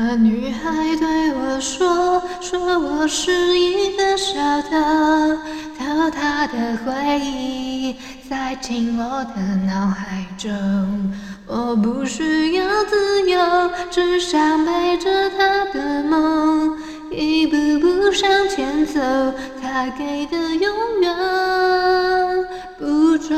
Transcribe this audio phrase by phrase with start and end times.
[0.00, 4.70] 那女孩对我说：“说我是一个小偷，
[5.76, 7.96] 偷她的回忆，
[8.28, 10.52] 塞进我的脑海中。
[11.48, 13.40] 我不需要自由，
[13.90, 16.78] 只想背着她的梦，
[17.10, 19.00] 一步步向前走。
[19.60, 22.46] 她给的永远
[22.78, 23.36] 不重，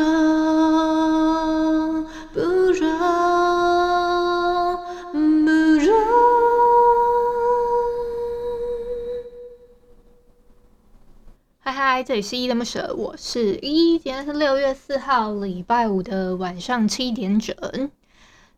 [12.02, 13.98] 这里是依依恋不舍，我是依依。
[13.98, 17.54] 今天是六月四号，礼拜五的晚上七点整。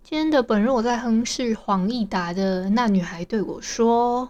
[0.05, 4.27] 今天的本日我在哼是黄义达的《那女孩对我说》。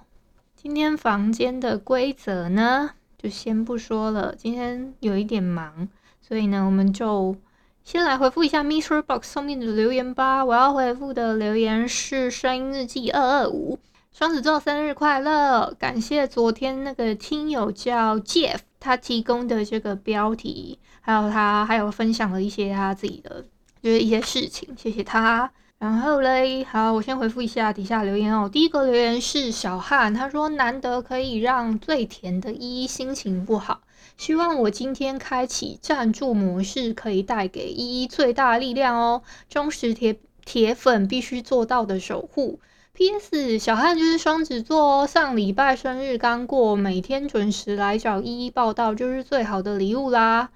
[0.57, 4.35] 今天房间的规则呢，就先不说了。
[4.35, 5.89] 今天有一点忙，
[6.27, 7.37] 所以呢，我们就
[7.85, 10.43] 先来回复一下 MixerBox 上面的留言吧。
[10.43, 13.79] 我要回复的留言是声音日记二二五，
[14.11, 15.75] 双子座生日快乐！
[15.79, 18.61] 感谢昨天那个听友叫 Jeff。
[18.83, 23.45] 他提供的这个标题，还有他还有分享了一些他自己的
[23.81, 25.49] 就是一些事情，谢谢他。
[25.79, 28.49] 然后嘞，好，我先回复一下底下留言哦。
[28.53, 33.81] 第一个留言是小汉，他说难得可以让最甜的依依心情不好，
[34.17, 39.23] 希望我今天开启赞助模式可以带给依依最大力量哦。
[39.49, 42.61] 忠实铁铁粉必须做到的守护。
[42.95, 43.59] P.S.
[43.59, 50.51] 小汉就是双子座哦，上礼拜生日刚过，每天准时来找依依报到就是最好的礼物啦。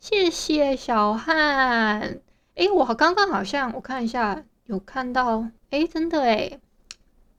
[0.00, 2.18] 谢谢小汉。
[2.54, 6.58] 哎，我刚刚好像我看一下，有看到，哎，真的哎，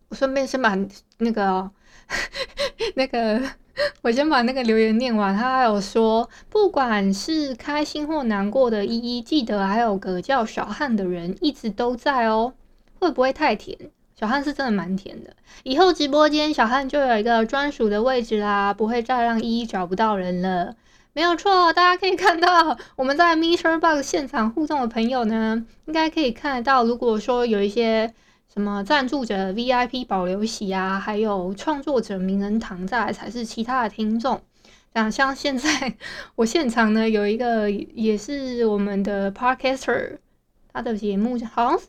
[0.09, 0.77] 我顺便先把
[1.17, 1.71] 那个
[2.95, 3.41] 那个，
[4.03, 5.35] 我先把那个留言念完。
[5.35, 12.53] 他还有说，不管是开心或难过的依依，记得还有个叫小汉的人一直都在哦。
[12.99, 13.91] 会不会太甜？
[14.23, 20.77] 小汉是真的蛮甜的，以后直播间小汉就有一个专属的位置啦，不会再让依依找不到人了。
[21.11, 26.85] 没有错，大家可以看到我们在 MixerBox 现场互动的朋友呢，应该可以看得到。
[26.85, 28.13] 如果说有一些
[28.53, 34.39] 什么赞助者 VIP 保留席啊，还有创作者名人堂在，才是其他的听众。
[34.93, 35.97] 像像现在
[36.35, 40.19] 我现场呢有一个也是我们的 Podcaster，
[40.71, 41.87] 他的节目好像是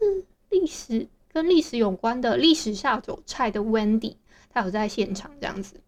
[0.50, 1.06] 历史。
[1.34, 4.14] 跟历史有关的历史下酒菜的 Wendy，
[4.50, 5.80] 他有在现场这样子。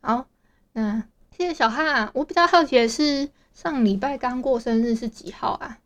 [0.00, 0.26] 好，
[0.72, 1.04] 那
[1.36, 2.10] 谢谢小汉。
[2.14, 5.78] 我比较好奇的是，上礼拜刚过生日是几号啊？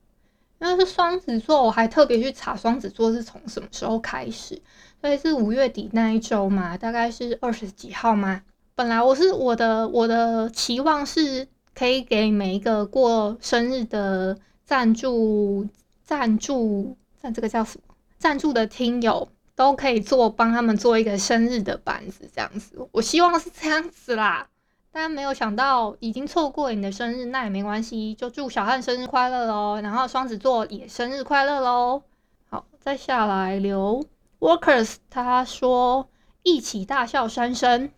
[0.60, 4.62] 因为是双子座，我还特别去查双子座是从什么时候开始，
[5.00, 8.42] 所以是五月底那一周嘛，大概是二十几号嘛？
[8.76, 15.66] 本来我是我的我的期望是可以给每一个过生日的赞助
[16.04, 17.87] 赞助赞这个叫什么？
[18.18, 22.88] 赞助的听友都可以做，帮他们做一个生日的板子，这样子。
[22.92, 24.48] 我希望是这样子啦，
[24.92, 29.80] 但没有想到已经错过你的生日，那也没关系，就祝小汉生日快乐喽。
[29.80, 32.02] 然后双子座也生日快乐喽。
[32.50, 34.04] 好，再下来留
[34.40, 36.08] Workers，他说
[36.42, 37.90] 一起大笑三声，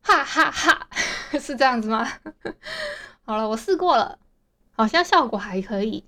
[0.00, 0.88] 哈哈哈，哈，
[1.38, 2.08] 是这样子吗？
[3.26, 4.18] 好了，我试过了，
[4.72, 6.04] 好像效果还可以。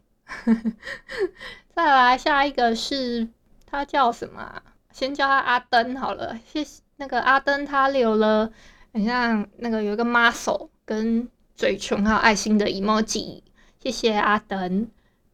[1.75, 3.28] 再来下一个是。
[3.70, 4.62] 他叫什么啊？
[4.92, 6.36] 先叫他阿登好了。
[6.44, 8.50] 谢谢那个阿登，他留了
[8.92, 13.42] 很像那个有一个 muscle 跟嘴唇还有爱心的 emoji。
[13.81, 14.88] 谢谢阿登。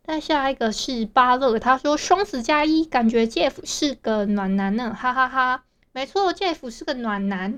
[0.05, 7.57] 再下一个是巴乐，他说双子加一，感觉 Jeff 是个暖男呢，哈哈哈，没错，Jeff 是个暖男，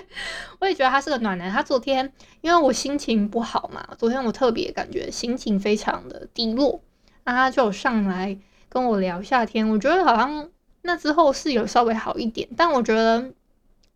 [0.60, 1.50] 我也觉得他是个暖男。
[1.50, 2.10] 他昨天
[2.40, 6.80] 因为我心情不好嘛，昨天我特别感觉心情非常的低落，
[7.24, 8.38] 那他就上来。
[8.70, 10.48] 跟我聊夏天，我觉得好像
[10.82, 13.32] 那之后是有稍微好一点，但我觉得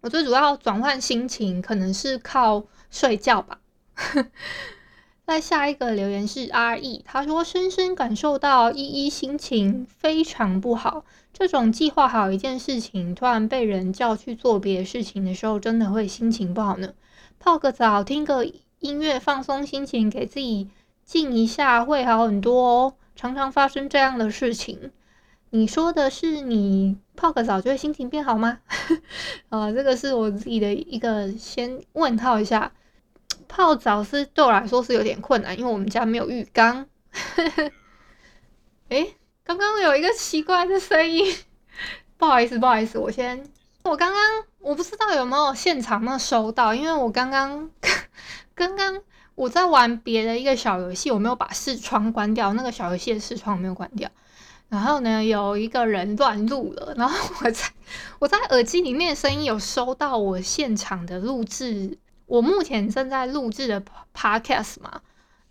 [0.02, 3.60] 我最主要转换心情可能是靠睡觉吧。
[5.26, 16.92] 在下一个留言是 R E，他说深深感受到依依心情非常不好，这种计划好一件事情，突然被人叫去做别的事情的时候，真的会心情不好呢。
[17.38, 18.44] 泡个澡，听个
[18.80, 20.68] 音乐，放松心情，给自己
[21.06, 22.94] 静一下，会好很多哦。
[23.16, 24.90] 常常发生这样的事情，
[25.50, 28.58] 你说的是你泡个澡就会心情变好吗？
[29.50, 32.72] 啊， 这个是我自己的一个先问号一下。
[33.46, 36.86] 泡澡是对我来说是有点困难，因为我们家没有浴缸。
[38.88, 39.14] 诶，
[39.44, 41.24] 刚刚有一个奇怪的声音，
[42.18, 43.48] 不好意思，不好意思，我先，
[43.84, 44.20] 我刚刚
[44.58, 47.70] 我不知道有没有现场那收到，因为我刚刚
[48.56, 49.00] 刚刚
[49.34, 54.08] 我在玩别的一个小游戏，我没有把视窗关掉，那个小游戏的视窗我没有关掉，
[54.68, 57.64] 然后呢，有一个人乱录了，然后我在
[58.20, 61.98] 我在耳机里面声音有收到我现场的录制。
[62.26, 63.82] 我目前正在录制的
[64.16, 65.02] podcast 嘛，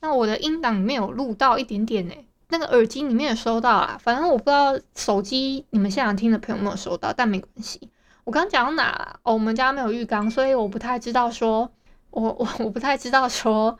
[0.01, 2.13] 那我的音档里面有录到一点点呢，
[2.49, 3.95] 那个耳机里面有收到啊。
[4.01, 7.89] 反正我不知道手机你们现场听的朋友有没有收到，但没关系。
[8.23, 9.19] 我刚讲到哪？
[9.21, 11.71] 哦，我们家没有浴缸，所以我不太知道说，
[12.13, 13.77] 我 我我不太知道说，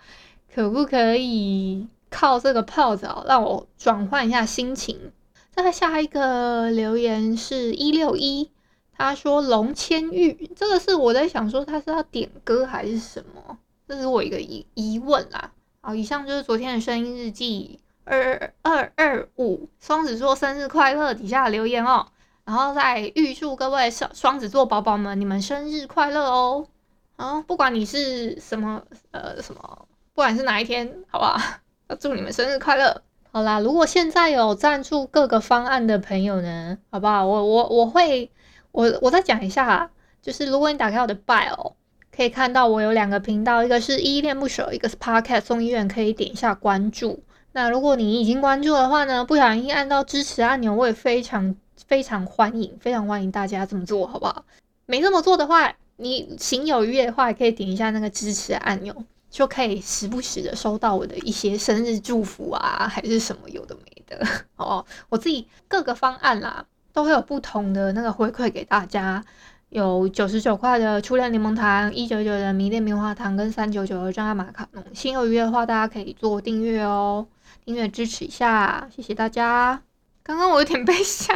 [0.54, 5.12] 可不可以靠这个泡澡让我转换一下心情。
[5.52, 8.52] 再下一个留言是一六一。
[8.96, 13.58] 他说龙千玉，这个是我在想说他是要点歌还是什么？
[13.88, 15.52] 这是我一个疑疑问啦。
[15.82, 22.06] 好，以上就是昨天的声音日记二二二五双子座生日快乐底下留言哦，
[22.46, 26.68] 然后再预祝各位双双子座宝宝们你们生日快乐哦。
[27.16, 28.82] 啊，不管你是什么
[29.12, 31.38] 呃什么，不管是哪一天，好不好？
[32.00, 33.02] 祝你们生日快乐。
[33.32, 37.26] 好啦，如果现在有赞助各个方案的朋友呢，好不好？
[37.26, 38.32] 我我我会。
[38.74, 41.74] 我我再讲一下，就是如果你打开我的 bio，
[42.12, 47.24] 可以看到我有两个频道，一个是依依恋不舍，一个是 podcast 送医院，可以点一下关注。
[47.52, 51.56] 那如果你已经关注的话呢，不小心按到支持按钮，我也非常
[51.86, 54.44] 非常欢迎，非常欢迎大家这么做，好不好？
[54.88, 58.96] 没这么做的话，你行有余的话，也可以点一下那个支持按钮，
[59.30, 64.86] 就可以时不时的收到我的一些生日祝福啊，还是什么有的没的 哦。
[65.10, 66.66] 我自己各个方案啦。
[66.94, 69.26] 都会有不同的那个回馈给大家，
[69.70, 74.86] 有九十九块的初恋柠檬糖，一九九的迷恋棉花糖，跟三九九的真爱马卡龙。
[74.94, 77.26] 心有余的话，大家可以做订阅哦，
[77.66, 79.82] 订阅支持一下，谢谢大家。
[80.22, 81.36] 刚刚我有点被吓，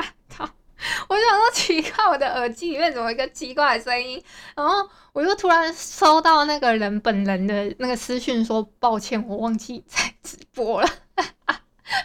[1.10, 4.22] 我想说奇怪，我的耳机里面怎么一个奇怪的声音？
[4.56, 10.90] 然后我又突然收到那个人本人的那个私讯，说抱歉，我忘记在直播了，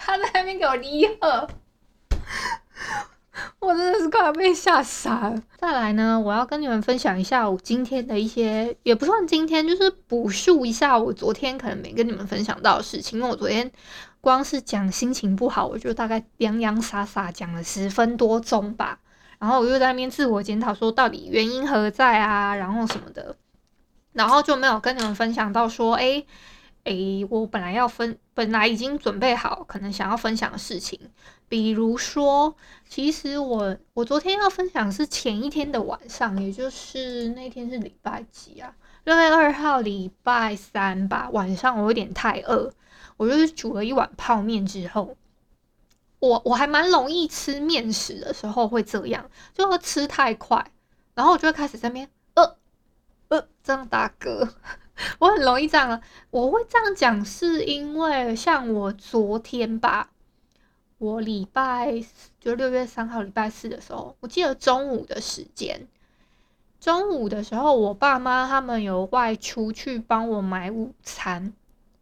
[0.00, 1.48] 他在那边给我离合。
[3.60, 5.42] 我真的是快要被吓傻了。
[5.56, 13.18] 再来呢，我要跟你们分享一下我今天的一些，也不算今天，就是补述一下我昨天可能没跟你们分享到的事情。
[13.18, 13.70] 因为我昨天
[14.22, 19.00] 光是讲心情不好，我就大概洋洋洒洒讲了十分多钟吧。
[19.40, 23.36] 然后我又在那边自我检讨，说到底原因何在啊，然后什么的，
[24.12, 26.24] 然后就没有跟你们分享到说，诶
[26.84, 31.00] 诶，我本来要分，本来已经准备好可能想要分享的事情。
[31.48, 32.54] 比如说，
[32.88, 38.72] 其实我我昨天要分享是前一天的晚上，也就是那天是礼拜几啊？
[39.04, 41.28] 六月二号礼拜三吧。
[41.32, 42.72] 晚上我有点太饿，
[43.16, 45.16] 我就是煮了一碗泡面之后，
[46.20, 50.70] 我我还蛮容易吃面食的时候会这样，就会吃太快，
[51.14, 52.56] 然后我就会开始在那边呃
[53.28, 54.48] 呃这样打嗝，
[55.18, 56.00] 我很容易这样。
[56.30, 60.10] 我会这样讲是因为像我昨天吧。
[60.98, 62.00] 我礼拜
[62.38, 65.88] 就六月三号礼拜四的时候，我记得中午的时间，
[66.82, 71.52] 中午的时候，我爸妈他们有外出去帮我买午餐。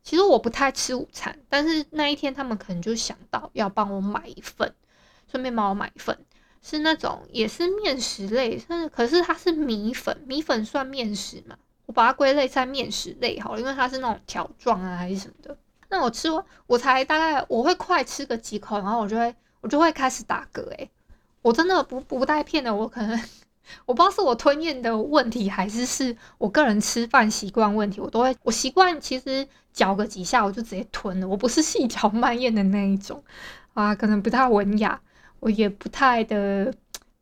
[0.03, 4.73] 其实我不太吃午餐，但是那一天他们可能就想到要帮我买一份，
[5.31, 6.19] 顺便帮我买一份，
[6.63, 11.59] 是那种也是面食类，但是可是它是米粉，米粉算面食嘛？
[11.85, 15.55] 我把它归类在面食类好了，因为它是那种条状啊还是什么的。
[15.91, 20.67] 那我吃完，我才大概我会快吃个几口，然后我就会我就会开始打嗝。
[20.71, 20.91] 诶，
[21.43, 23.21] 我真的不不带骗的，我可能
[23.87, 28.01] 我不知道是我吞咽的问题，还是是我个人吃饭习惯问题。
[28.01, 33.23] 我都会我习惯其实嚼个几下我就直接吞了，我不是细嚼慢咽的那一种
[33.75, 35.01] 啊，可能不太文雅，
[35.41, 36.75] 我也不太的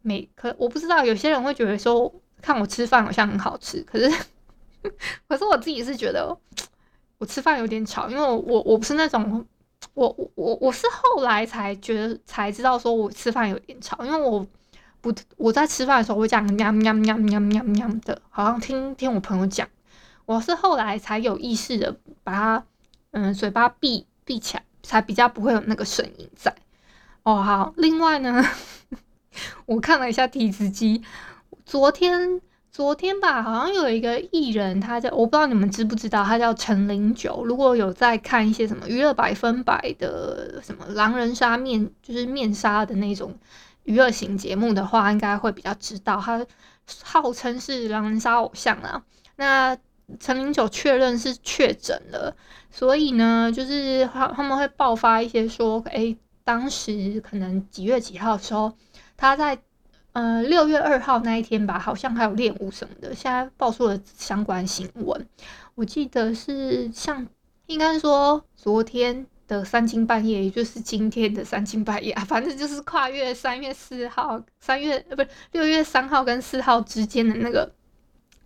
[0.03, 0.29] 美。
[0.35, 4.09] 可我不知道有些人会觉得说看我吃饭好像很好吃，可是
[5.29, 6.37] 可是我自己是觉得。
[7.21, 9.45] 我吃饭有点吵，因为我我我不是那种，
[9.95, 14.47] 我我我是后来才觉得才知道说我吃饭有点吵，因为我
[15.01, 19.69] 不我在吃饭的时候会这样喵喵喵喵喵喵的，好像听听我朋友讲，
[20.27, 22.65] 我是后来才有意识的把它
[23.13, 26.55] 嗯嘴巴闭闭起来，才比较不会有那个声音在。
[27.23, 28.43] 哦好，另外呢，
[29.67, 31.03] 我看了一下体脂机，
[31.67, 32.41] 昨天
[32.71, 37.45] 昨天吧，好像有一个艺人，他叫我不知道你们知不知道，他叫陈零九。
[37.45, 43.37] 如果有在看一些什么娱乐百分百的什么狼人杀面，就是面杀的那种
[43.89, 46.21] 娱乐型节目的话，应该会比较知道。
[46.21, 46.47] 他
[47.03, 49.03] 号称是狼人杀偶像啊。
[49.37, 49.77] 那
[50.21, 52.37] 陈零九确认是确诊了，
[52.71, 56.15] 所以呢，就是他他们会爆发一些说，哎、
[56.45, 58.73] 当时可能几月几号的时候，
[59.17, 59.59] 他在。
[60.13, 63.15] 呃，六月二号那一天吧，好像还有练舞什么的。
[63.15, 65.29] 现在爆出了相关新闻，
[65.77, 67.25] 我记得是像，
[67.67, 77.73] 应该说昨天的三更半夜，也就是今天的三更半夜啊，反正就是跨越三月四号、三月呃不是六月三号跟四号之间的那个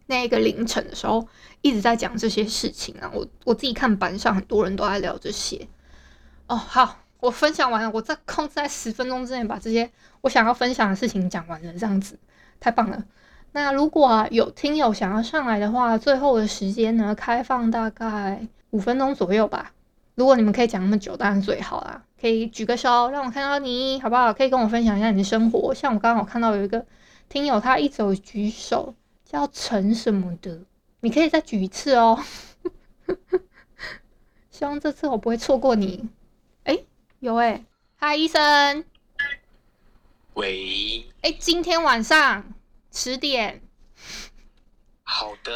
[0.06, 1.28] 那一个凌晨的时候，
[1.60, 3.10] 一直在讲这些事情啊。
[3.12, 5.68] 我我自己看板上很多人都在聊这些。
[6.46, 7.00] 哦，好。
[7.22, 9.88] 我分享完了，我在控制在十分钟之内把这些
[10.22, 12.18] 我想要分享的事情讲完了，这样子
[12.58, 13.04] 太棒了。
[13.52, 19.70] 那如果、有听友想要上来的话，最后的时间呢，开放大概五分钟左右吧。
[20.14, 22.04] 如果你们可以讲那么久，当然最好啦。
[22.20, 24.32] 可以举个手让我看到你，好不好？
[24.32, 25.74] 可以跟我分享一下你的生活。
[25.74, 26.86] 像我刚刚我看到有一个
[27.28, 30.60] 听友，他一直举手，叫陈什么的，
[31.00, 32.22] 你可以再举一次哦。
[34.50, 36.08] 希望这次我不会错过你。
[36.64, 36.78] 哎
[37.18, 37.64] 有哎、欸，
[37.96, 38.84] 嗨，医生。
[40.34, 41.06] 喂。
[41.22, 42.44] 哎、欸，今天晚上
[42.92, 43.62] 十点。
[45.02, 45.52] 好的。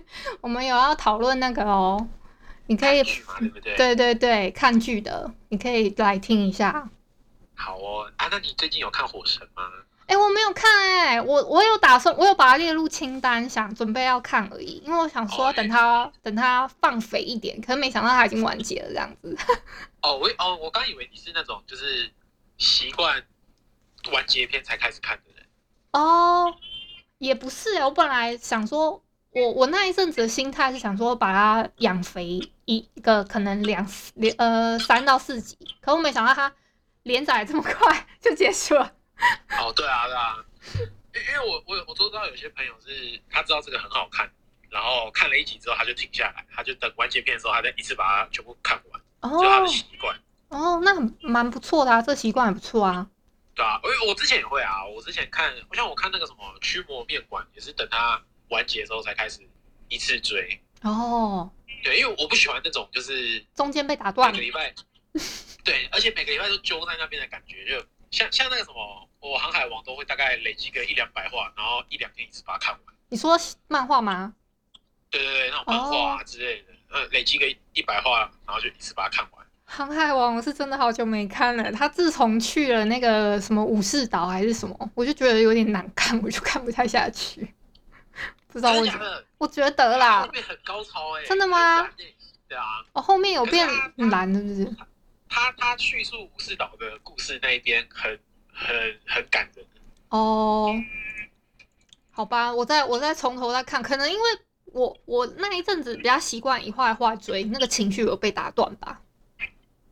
[0.40, 2.08] 我们有要讨论那个哦，
[2.66, 3.02] 你可以。
[3.02, 3.76] 对不对？
[3.76, 6.88] 对对对，看剧的，你可以来听一下。
[7.54, 9.68] 好哦，啊，那你最近有看《火神》吗？
[10.06, 14.80] 哎、欸，我没有看哎、欸，我我有打算，我有把它列入清单，想准备要看而已。
[14.86, 19.36] 因为我想说，等它、oh, 等它放肥一点，可是没想到它已经完结了这样子。
[20.02, 22.08] 哦，我哦，我刚以为你是那种就是
[22.56, 23.20] 习惯
[24.12, 25.44] 完结篇才开始看的人。
[25.90, 26.54] 哦，oh,
[27.18, 29.02] 也不是、欸，我本来想说，
[29.36, 36.50] 我我那一阵子的心态是想说把它养肥一一个可能两两呃三到四集，可我没想到它
[37.02, 38.90] 连载这么快就结束了。
[39.60, 40.36] 哦，对啊，对啊，
[41.14, 44.26] 因因为我我我都知道有些朋友是他知道这个很好看，
[44.70, 50.18] 然后看了一集之后他就停下来，他就等完结篇的时候，他再一次把它全部看完，哦，就他的习惯。
[50.48, 53.06] 哦，那很蛮不错的啊，这习惯也不错啊。
[53.54, 59.40] 对啊，我我之前也会啊，我之前看，像我看那个什么《驱魔面馆》，也是等它完结之后才开始
[59.88, 60.60] 一次追。
[60.82, 61.50] 哦，
[61.82, 64.74] 对，因为我不喜欢那种就是中间被打断，每个礼拜，
[65.64, 67.86] 对，而且每个礼拜都揪在那边的感觉就。
[68.12, 72.94] 像像那个什么，我航海王都会大概累积个一两百话，然后一两天一次把它看完。
[73.08, 74.32] 你说漫画吗？
[75.10, 79.46] 对对对，那种漫画啊之类的，呃、oh.，累积个一百话，然后就一次把它看完。
[79.64, 87.52] 航海王我是真的好久没看了，他自从去了那个什么武士岛还是什么，我就觉得有点难看，我就看不太下去。
[88.56, 89.22] 不知道为什么？
[89.36, 91.86] 我觉得啦，后面很高潮哎、欸，真的吗？
[92.48, 93.68] 对啊，哦，后面有变
[94.10, 94.76] 蓝是不是？
[95.28, 98.18] 他他叙述武士岛的故事那一边很
[98.50, 98.74] 很
[99.06, 99.66] 很感人
[100.08, 100.74] 哦，
[102.10, 104.30] 好吧，我再我再从头再看，可能因为
[104.64, 109.02] 我我那一阵子比较习惯一画一画追，那个情绪有被打断吧。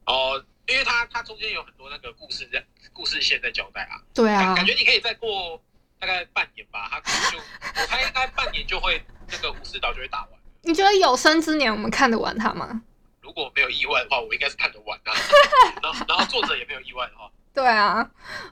[0.07, 4.01] 哦，因为他他中间有很多那个故事在故事线在交代啊。
[4.15, 5.63] 对啊，感觉你可以再过
[5.99, 7.39] 大概半年吧，他可能就
[7.83, 10.31] 我猜应该半年就会那个武士岛就会打完。
[10.63, 12.83] 你觉得有生之年我们看得完他吗？
[13.21, 15.17] 如果没有意外的话，我应该是看得完的、啊。
[15.83, 18.11] 然后，然后作者也没有意外的话，对啊，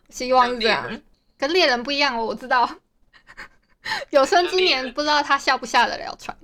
[0.08, 1.00] 希望是这样。
[1.36, 2.68] 跟猎人不一样哦，我知道。
[4.10, 6.36] 有生之年不知道他下不下得了船。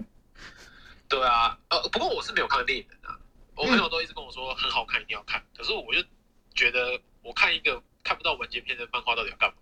[1.09, 3.17] 对啊，呃，不过我是没有看猎人啊。
[3.55, 5.43] 我朋友都一直跟我说很好看，一定要看。
[5.57, 6.03] 可是我就
[6.55, 9.57] 觉得，我看一个看不到完结篇的漫画，到底要干嘛？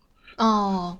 [0.44, 0.98] 哦，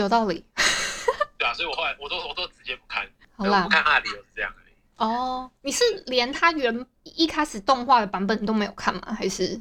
[0.00, 0.44] 有道理。
[1.38, 3.08] 对啊，所以我后来我都我都直接不看。
[3.36, 4.52] 好啦，我不看他的理由是这样。
[4.96, 9.16] 哦，oh, 你是连他原一开始动画的版本都没有看吗？
[9.18, 9.58] 还是？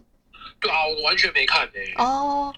[0.60, 2.04] 对啊，我完全没看诶、欸。
[2.04, 2.56] 哦，oh,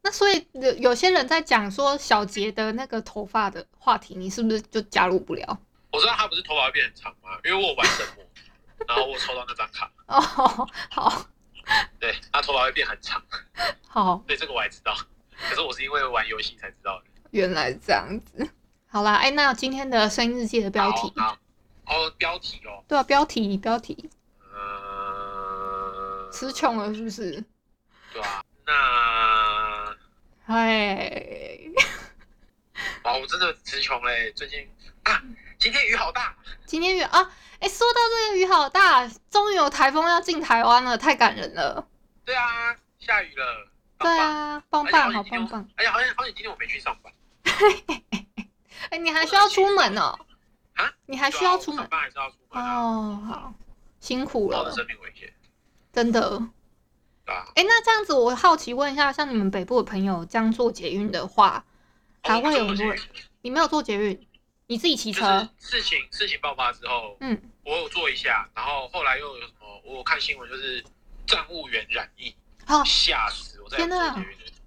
[0.00, 5.58] 那所以有有些人在讲说小杰的那个头发的话题，你是不是就加入不了？
[5.92, 7.28] 我知道他不是头发会变很长吗？
[7.44, 8.24] 因为我玩神魔，
[8.88, 9.92] 然后我抽到那张卡。
[10.06, 11.26] 哦，oh, 好。
[12.00, 13.22] 对，他头发会变很长。
[13.86, 14.24] 好。
[14.26, 14.96] 对，这个我还知道，
[15.50, 17.04] 可是我是因为玩游戏才知道的。
[17.34, 18.48] 原来这样子。
[18.86, 21.12] 好啦，哎、欸，那今天的声音日记的标题。
[21.84, 24.08] 哦，标题哦，对啊，标题标题，
[24.54, 27.44] 呃，词穷了是不是？
[28.12, 29.96] 对啊，那，
[30.46, 31.60] 嗨，
[33.02, 34.66] 哇，我真的词穷嘞，最近
[35.02, 35.20] 啊，
[35.58, 37.20] 今天雨好大，今天雨啊，
[37.58, 41.86] 哎、欸，说到这个雨好大，终于有台风要进台湾了，太感人了。
[42.24, 45.68] 对啊，下雨了，棒棒对啊，棒棒，好棒棒。
[45.74, 47.12] 哎呀，好像好像今天我没去上班。
[48.90, 50.18] 哎，你还需要出门哦？
[50.74, 50.92] 啊？
[51.06, 51.88] 你还需要出门？
[51.90, 53.54] 还是要出门哦，好，
[54.00, 54.72] 辛苦了。
[54.74, 55.32] 生命危险。
[55.92, 56.36] 真的。
[57.26, 57.46] 啊。
[57.54, 61.64] 哎，那这样子，我好奇问一下，像你们北部的朋友这样坐捷运的话，
[62.22, 63.02] 还会有很多人？
[63.42, 64.26] 你没有坐捷运，
[64.66, 65.48] 你自己骑车？
[65.58, 69.80] 事情事情爆发之后，嗯，我有坐一下，然后后来又有什么？
[69.84, 70.84] 我有看新闻就是
[71.26, 72.34] 站务员染疫，
[72.84, 73.68] 吓死我！
[73.70, 74.14] 天哪！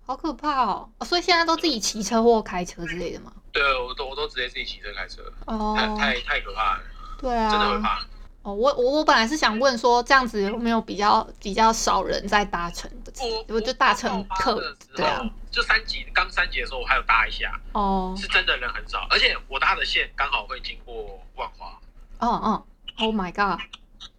[0.08, 0.90] 好可怕哦！
[1.06, 3.34] 所以现在都自己骑车或开车之类的吗？
[3.52, 5.22] 对，我都我都直接自己骑车开车。
[5.46, 6.84] 哦，太太太可怕了。
[7.20, 8.00] 对啊，真的会怕。
[8.44, 13.12] 哦，我我我本来是想问说，这样子有没有比较比较少人在搭乘的？
[13.50, 14.74] 我就搭乘客。
[14.96, 15.22] 对啊，
[15.52, 17.52] 就三级刚三级的时候，我还有搭一下。
[17.74, 21.78] 哦，是真的人很少，而且我搭的线刚好会经过万华。
[22.20, 22.66] 哦哦
[23.00, 23.60] ，Oh my god！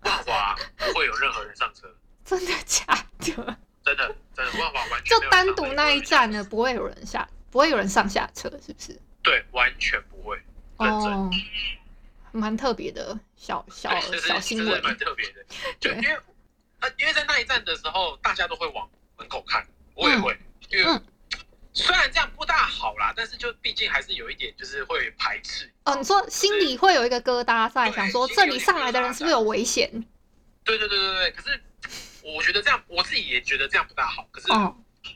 [0.03, 1.89] 万华不会有任何人上车。
[2.27, 2.85] 真的假
[3.21, 3.57] 的？
[3.89, 9.01] 真的，真的，万华完全就单独那一站呢，不会有人下，不会有人上下车，是不是？
[9.23, 10.39] 对，完全不会。
[10.77, 11.31] 哦，
[12.33, 13.91] 蛮特别的小小
[14.21, 15.45] 小新闻，蛮特别的。
[15.81, 16.19] 就，因为
[16.99, 20.39] 因为在那一站的时候，大家都会往门口看，我也会。
[20.71, 21.01] 因为
[21.73, 25.71] 虽然这样不大好啦，但是就毕竟还是有一点，就是会排斥。
[25.85, 29.91] 哦，你说心里会有一个疙瘩在，想说这里上来的人是不是有危险？
[30.65, 31.61] 对对对对对，可是。
[32.37, 34.27] 我觉得这样，我自己也觉得这样不大好。
[34.31, 34.49] 可是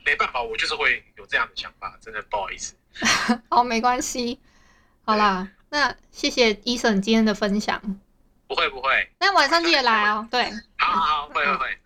[0.05, 2.73] 没办法，我就是会有这样的想法，真的不好意思。
[3.49, 4.39] 好，没关系。
[5.05, 7.81] 好啦，那谢谢 Eason 今天的分享。
[8.47, 9.11] 不会不会。
[9.19, 10.27] 那晚上记得来哦。
[10.31, 11.77] 对，好好会会会。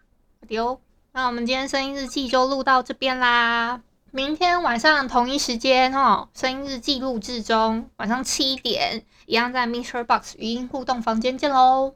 [0.47, 0.79] 丢。
[1.11, 3.81] 那我们今天声音日记就录到这边啦。
[4.11, 11.95] 明天晚上同一时间哦，声音日记录制中，晚上七点一样在 MixerBox 语音互动房间见喽。